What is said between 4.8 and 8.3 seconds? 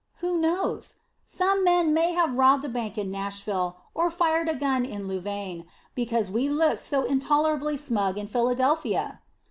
in Louvain because we looked so intolerably smug in